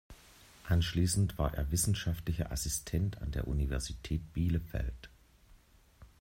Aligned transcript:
Anschließend 0.63 1.37
war 1.37 1.53
er 1.53 1.69
wissenschaftlicher 1.71 2.51
Assistent 2.51 3.21
an 3.21 3.29
der 3.31 3.47
Universität 3.47 4.33
Bielefeld. 4.33 5.11